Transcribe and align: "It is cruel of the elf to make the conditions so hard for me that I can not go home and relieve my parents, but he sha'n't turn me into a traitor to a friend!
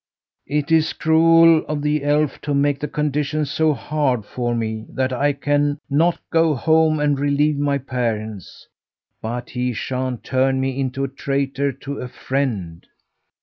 "It 0.47 0.71
is 0.71 0.93
cruel 0.93 1.63
of 1.67 1.83
the 1.83 2.03
elf 2.03 2.41
to 2.41 2.55
make 2.55 2.79
the 2.79 2.87
conditions 2.87 3.51
so 3.51 3.71
hard 3.75 4.25
for 4.25 4.55
me 4.55 4.87
that 4.89 5.13
I 5.13 5.31
can 5.31 5.77
not 5.91 6.19
go 6.31 6.55
home 6.55 6.99
and 6.99 7.19
relieve 7.19 7.59
my 7.59 7.77
parents, 7.77 8.67
but 9.21 9.51
he 9.51 9.73
sha'n't 9.73 10.23
turn 10.23 10.59
me 10.59 10.79
into 10.79 11.03
a 11.03 11.07
traitor 11.07 11.71
to 11.73 11.99
a 11.99 12.07
friend! 12.07 12.87